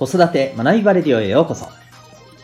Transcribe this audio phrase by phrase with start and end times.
[0.00, 1.66] 子育て学びバレディオへようこそ。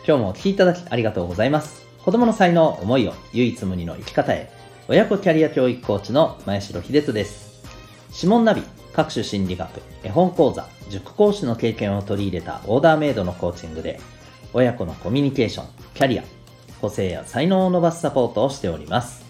[0.05, 1.87] 今日もお聴きいただきありがとうございます。
[2.05, 4.51] 子供の才能、思いを唯一無二の生き方へ。
[4.87, 7.63] 親子キャリア教育コーチの前城秀人です。
[8.13, 8.61] 指紋ナビ、
[8.93, 13.99] 各種心理学、絵本講座、塾講師の経験を取り入れたオーダーメイドのコーチングで、
[14.53, 15.65] 親子のコミュニケーション、
[15.95, 16.23] キャリア、
[16.79, 19.25] 個性や才能を伸ばすサポートをしております。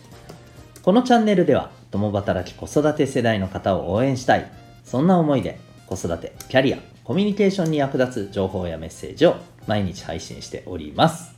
[0.82, 4.52] このチャンネルでは、共働き子育て世代の方を応援したい、
[4.84, 11.38] そんな思いで子育て、キャリア、コミュニケーションに役立つ情報やメッセージを毎日配信しております。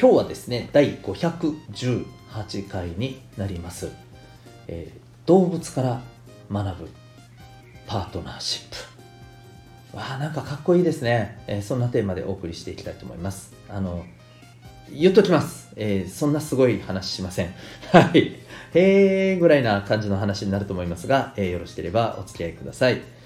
[0.00, 3.90] 今日はですね、第518回になります。
[4.68, 6.00] えー、動物から
[6.48, 6.90] 学ぶ
[7.88, 9.96] パートナーシップ。
[9.96, 11.42] わあ、なんかかっこいいですね。
[11.48, 13.52] えー、そんなテーマでお送りしていきたいと思います。
[13.68, 14.04] あの、
[14.92, 15.72] 言っときます。
[15.74, 17.52] えー、そんなすごい話しません。
[17.90, 18.36] はい。
[18.74, 23.17] へーぐらいな感じの話になると思いますが、えー、よろしければお付き合いください。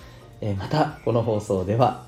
[0.45, 2.05] えー、また、この放送では、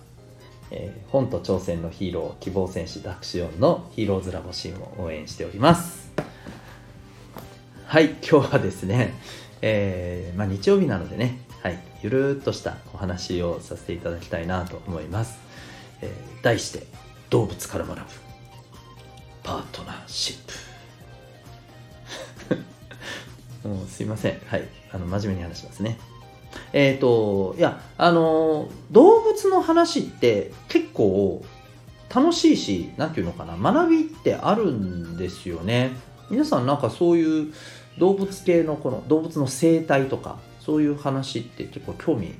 [0.73, 6.13] えー、本と挑戦のヒーロー、希望戦士ダクシオンのヒーローズラボシーンを応援しております。
[7.87, 9.15] はい、今日はですね、
[9.63, 15.39] えー、まあ、日曜日なのでね、はい、ゆるっとしたお話をさせていただきたいなと思います。
[16.03, 16.89] えー、題して、
[17.31, 18.05] 動物から学ぶ
[19.45, 20.37] パートナーシッ
[23.63, 23.69] プ。
[23.69, 24.41] もうすいません。
[24.49, 24.65] はい。
[24.91, 26.01] あの、真面目に話しますね。
[26.73, 31.45] えっ、ー、と、いや、あの、動物の話って結構
[32.15, 35.91] 楽しいし、なんていうのかな、学びってあるんですよね。
[36.31, 37.53] 皆さんなんかそういう
[37.99, 42.35] 動物系のこの動物の生態とか、そういう話って結構興味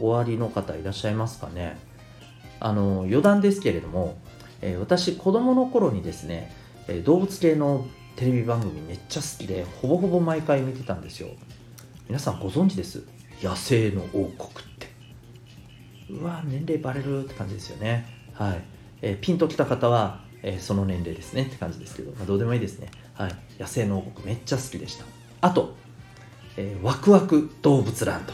[0.00, 1.78] おありの方いらっしゃいますかね。
[2.60, 4.16] あの、余談ですけれども、
[4.60, 6.52] えー、私子供の頃にですね、
[6.88, 11.28] え、動物系のテレビ番組めっちゃ好きでほぼほぼ毎回見てたんですよ
[12.08, 13.02] 皆さんご存知です？
[13.42, 14.88] 野生の王国って。
[16.10, 18.06] うわ年齢バレるって感じですよね。
[18.34, 18.62] はい、
[19.02, 22.90] えー、ピンときた方は、えー、その年齢ですねって感じですけど、まあ、どうでもいいですね。
[23.14, 23.34] はい。
[23.58, 25.04] 野生の王国めっちゃ好きでした。
[25.40, 25.74] あと、
[26.56, 28.32] えー、ワクワク動物ランド。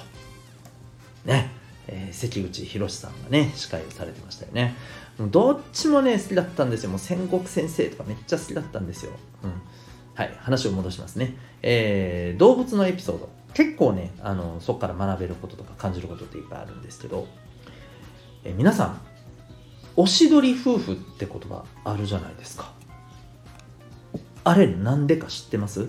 [1.24, 1.56] ね。
[1.90, 4.74] えー、関口宏さんがね司会をされてましたよね。
[5.18, 6.90] どっちもね好きだったんですよ。
[6.90, 9.12] もう戦国先生とかめっちゃ好きだったんですよ、
[9.42, 9.52] うん、
[10.14, 10.34] はい。
[10.38, 13.37] 話を戻しますね、えー、動物のエピソード。
[13.54, 17.26] 結構ねあのそこから学べることとか感じることっていっぱいあるんですけど、
[18.44, 19.00] え、皆さん
[19.96, 22.72] おしどり夫婦って言葉あるじゃないですか。
[24.44, 25.88] あれなんでか知ってます？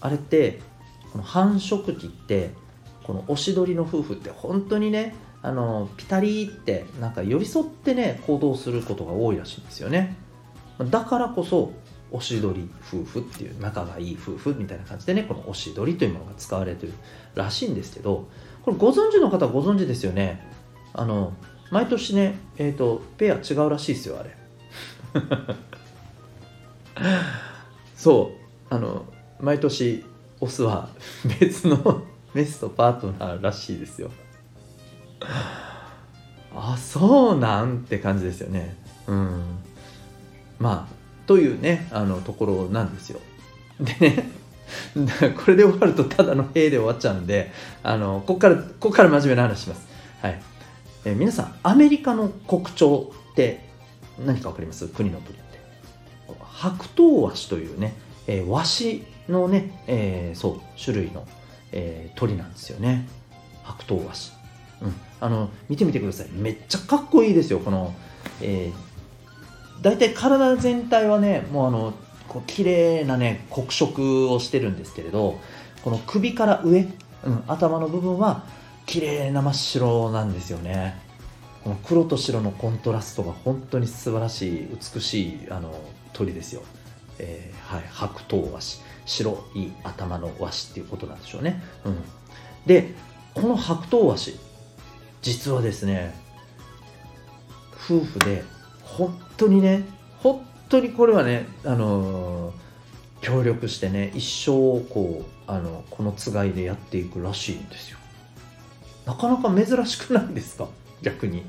[0.00, 0.60] あれって
[1.12, 2.52] この繁殖期って
[3.04, 10.16] このおしどりの夫婦って本当にねあのピタリってなんか寄り添ってね行動することが多いらしいんですよね。
[10.90, 11.72] だからこそ
[12.10, 16.92] おしどり夫婦っていう仲がいい夫婦みたいな感じでねこのおしどりというものが使われてる
[17.34, 18.28] らしいんですけど
[18.62, 20.46] これご存知の方はご存知ですよね。
[20.92, 21.32] あの
[21.70, 24.36] 毎年ねえっ、ー、とペア違うらしいですよあれ。
[27.96, 28.74] そう。
[28.74, 29.06] あの
[29.40, 30.04] 毎年
[30.40, 30.88] オスは
[31.40, 32.02] 別の
[32.34, 34.10] メスとパートナーらしいですよ。
[36.54, 38.76] あそうなんって感じですよね。
[39.06, 39.42] うん。
[40.58, 40.97] まあ
[41.28, 43.20] というねあのところなんですよ。
[43.78, 44.30] でね
[45.36, 47.52] これで終わるとただの兵で終わっちゃうんで
[47.82, 49.86] あのここからここから真面目な話します。
[50.22, 50.40] はい。
[51.04, 53.68] え皆さんアメリカの国鳥って
[54.18, 54.88] 何か分かります？
[54.88, 55.58] 国の鳥って。
[56.40, 57.94] 白頭ワシというね、
[58.26, 61.26] えー、ワシのね、えー、そう種類の、
[61.72, 63.06] えー、鳥なんですよね。
[63.62, 64.32] 白頭ワシ
[64.80, 66.28] うん、あの見てみてください。
[66.32, 67.94] めっちゃかっこいいですよこの、
[68.40, 68.87] えー、
[69.82, 71.94] 大体体全体はねもうあの
[72.28, 75.38] こう綺麗なね黒色をしてるんですけれど
[75.82, 76.80] この首から上、
[77.24, 78.44] うん、頭の部分は
[78.86, 81.00] 綺麗な真っ白なんですよね。
[81.64, 85.74] この黒と白のコントラストが本当に素晴らしい美しいあの
[86.12, 86.62] 鳥ですよ、
[87.18, 88.88] えー、はい、白頭和紙。
[89.08, 91.96] 白い頭の和紙っていうことなんでしょうね、うん、
[92.66, 92.94] で
[93.34, 94.36] この白頭和紙
[95.22, 96.14] 実はですね
[97.74, 98.44] 夫婦で
[98.98, 99.84] 本当にね
[100.18, 102.52] 本当にこれはねあの
[103.20, 107.98] 協力してね一生こうあのこのつがいでやっていくらしいんですよ。
[109.06, 110.68] なかなか珍しくないですか？
[111.00, 111.44] 逆に。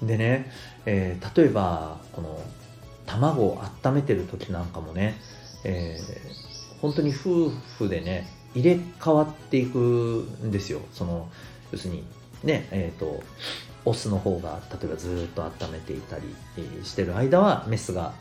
[0.00, 0.06] うん。
[0.06, 0.52] でね、
[0.86, 2.40] えー、例えばこの
[3.04, 5.16] 卵を温めてる時なんかもね、
[5.64, 10.80] えー、本当に夫婦でね入れ替わっていくんですよ。
[10.92, 11.28] その
[11.72, 12.04] 要するに
[12.44, 13.22] ねえっ、ー、と
[13.84, 16.24] オスの方が例えばずっと温めていたり
[16.84, 18.14] してる間はメスが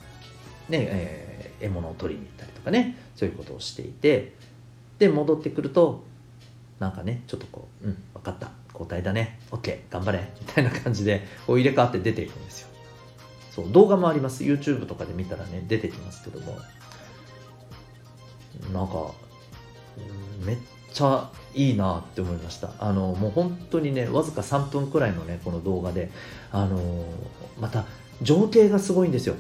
[0.70, 4.34] ね、えー、獲物を取りに行ったりとかねそういうことをしていて
[5.00, 6.04] で戻ってくると
[6.80, 8.52] なんかねちょっとこう「うん分かった。
[8.74, 9.40] 交代だね。
[9.52, 10.32] OK 頑張れ。
[10.40, 12.68] みたいな感じでこう入れ替わって出ていくんですよ。
[13.52, 14.44] そう動画もあります。
[14.44, 16.58] YouTube とかで見たらね出てきますけども。
[18.72, 19.14] なんか
[20.46, 20.58] めっ
[20.92, 22.72] ちゃいいなって思いました。
[22.80, 26.10] あのもう本当にねわずか3分くらいのねこの動画で
[26.52, 27.06] あの
[27.60, 27.86] また
[28.22, 29.36] 情景がすごいんですよ。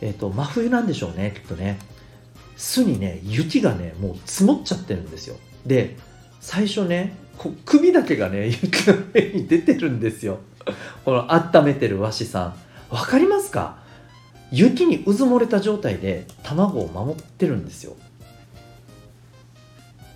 [0.00, 1.78] えっ、と真冬なんでしょうねきっとね。
[2.56, 5.36] 巣にね雪がねもう積もっちゃってるんですよ。
[5.66, 5.96] で
[6.40, 7.16] 最初ね
[7.64, 10.38] 首だけがね 雪の上に出てるんですよ。
[11.04, 12.54] この温めてる和紙さ
[12.90, 12.94] ん。
[12.94, 13.78] わかりますか？
[14.50, 17.94] 雪にうずもれた状態で卵を守ってるんですよ。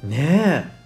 [0.02, 0.81] ねえ。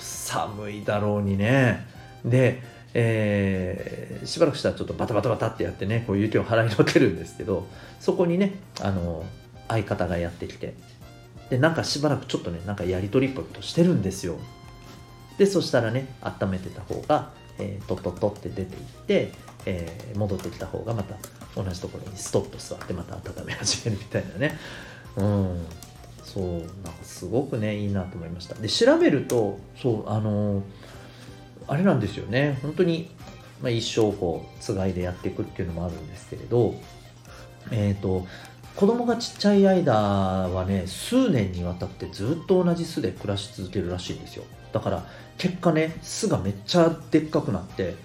[0.00, 1.86] 寒いだろうにね。
[2.24, 2.62] で、
[2.94, 7.66] えー、しばらくしたらちょっとバタバタバタってやってねこう雪を払いのけるんですけど
[8.00, 9.24] そこにねあの
[9.68, 10.74] 相方がやってきて
[11.50, 14.38] でなんかしばらくちょっとねなんかやり取りっぽいことしてるんですよ。
[15.38, 19.32] でそしたらね温めてた方が、えー、トットットって出ていって、
[19.64, 21.16] えー、戻ってきた方がまた
[21.56, 24.58] 同じところにストッと座ってまた温め始めるみたいなね。
[25.16, 25.66] うん。
[26.22, 26.68] そうなんか
[27.02, 28.54] すごくねいいなと思いました。
[28.54, 30.62] で調べるとそうあのー、
[31.68, 32.58] あれなんですよね。
[32.62, 33.10] 本当に、
[33.62, 36.74] まあ、一生こうつがいでやっていくっていうのもあるんですけれど
[37.70, 38.26] えっ、ー、と
[38.76, 44.44] 子供がちっちゃい間はね数年にわたってずっと同じ巣で暮らし続けるらしいんですよ。
[44.72, 45.06] だから
[45.38, 47.96] 結果ね巣がめっちゃでっかくなって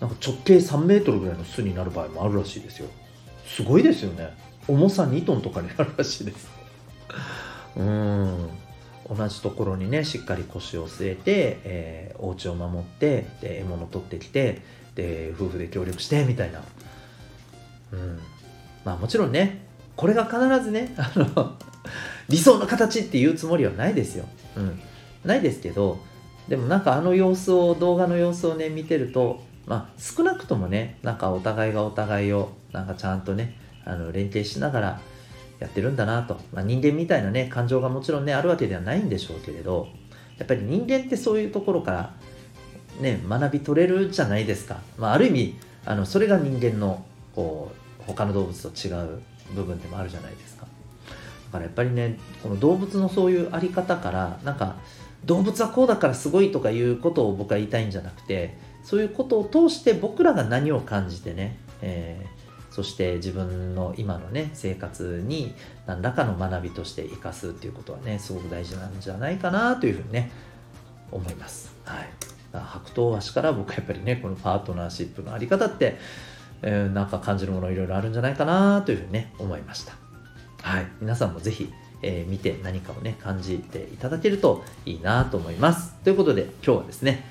[0.00, 2.88] なんか直径3メートルぐらいの巣になる場合もあるらしいですよ。
[3.46, 4.30] すごいですよね。
[4.68, 6.59] 重さ2トンとかになるらしいです。
[7.76, 8.50] うん。
[9.10, 14.62] 同じところにねしっかり腰を据えて、えー、お家を守ってで獲物を取ってきて
[14.94, 16.62] で夫婦で協力してみたいな、
[17.92, 18.20] うん、
[18.84, 21.56] まあもちろんねこれが必ずねあの
[22.28, 24.26] 理想の形っていうつもりはないですよ、
[24.56, 24.80] うん、
[25.24, 25.98] ないですけど
[26.46, 35.00] でもなんかあの様子を動画の様子をね見てるとまあ少なくともねなんかお互いがお互いをなんかちゃんとねあの連携しながら
[35.60, 39.88] やってるんだなと、まあ、人間みたいなね感情がもちろんねあるわけではないんでしょうけれど
[40.38, 42.14] やっぱり人間ってそういうところから
[43.00, 45.54] ね学び取れるじゃないですか、まあ、ある意味
[45.84, 47.04] あのそれが人間の
[47.34, 47.70] こ
[48.00, 49.20] う他の動物と違う
[49.54, 50.66] 部分でもあるじゃないですか。
[50.66, 54.76] だからやっぱりねこの動物のそういうあり方からなんか
[55.24, 62.39] 動物はこうだからすごいとかいうことを僕は言いたいんじゃなくてそういうことを通して僕らが何を感じてね、えー
[62.70, 65.54] そして自分の今のね生活に
[65.86, 70.30] 何らかの学びとして生かすっていうことはねすごく大事なんじゃないかなというふうにね
[71.10, 71.74] 思います。
[71.84, 72.08] はい、
[72.52, 75.98] 白桃足から僕はやっぱりねこのパートナーシップのあり方って、
[76.62, 79.94] えー、なんか感じるものいろいろあるんじゃないかなというふうにね思いました。
[80.62, 85.94] はい、皆さんもぜひえー、見て何かをね感じていただけるといいなと思います。
[86.04, 87.26] ということで今日はですね、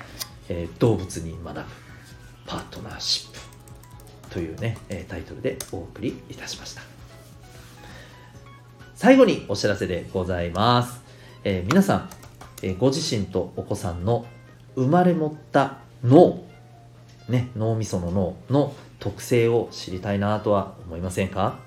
[0.48, 1.62] えー、動物に学ぶ
[2.46, 3.29] パートナーシップ
[4.30, 6.82] というね、えタイトルでお送りいたしました。
[8.94, 11.00] 最後にお知らせでございます。
[11.42, 12.10] えー、皆さん、
[12.62, 14.26] え、ご自身とお子さんの
[14.76, 16.42] 生まれ持った脳、
[17.28, 21.58] ね、脳みその脳の特性を知りたいなとは思いませんか、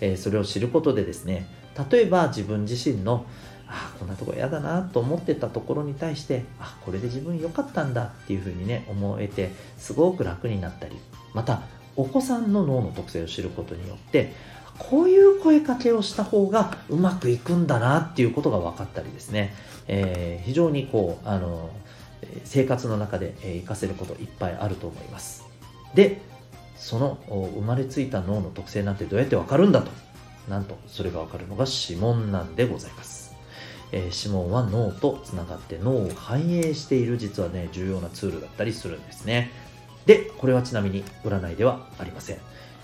[0.00, 1.46] えー、それを知ることでですね、
[1.90, 3.26] 例えば自分自身の
[3.68, 10.96] あこんなとこ嫌だなと思ってたところに対してあこれで自分良かったんだっていうふうにね思えてすごく楽になったり
[11.34, 11.60] また
[11.98, 14.32] お子さんの脳の特性を知ることによって
[14.78, 19.52] こういう声かけをした方がうまくいくんだなっていうことが分かったりですね、
[19.88, 21.70] えー、非常にこうあの
[22.44, 25.44] 生活の中で活かせることいっぱいあると思います。
[25.94, 26.20] で
[26.76, 29.90] その生まれついた脳の特性なんてどうやって分かるんだと。
[30.48, 33.36] なんとそれが分かるのが指紋なんでございます、
[33.92, 39.50] えー、指紋は脳とつながって脳を反映している実はね重要なツールだったりするんですね。
[40.08, 42.38] で、これはちなみに占いではありません。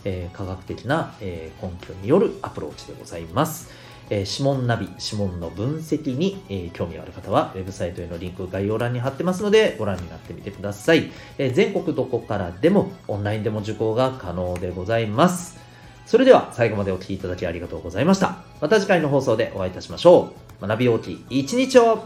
[0.05, 3.71] えー、科学的な、えー、根拠によるアプローチでございます。
[4.11, 11.11] えー、指紋ナビ、指紋の分析に、えー、興味がある方は、ウェブサイトへのリンク概要欄に貼ってますので、ご覧になってみてください。
[11.39, 15.59] えー、全国どこからでも、オンラインでも受講が可能でございます。
[16.05, 18.37] それでは、最後までお聴きいただきありがとうございました。
[18.61, 20.67] また次回の放送でお会いいたしましょう。
[20.67, 22.05] 学び大きい一日を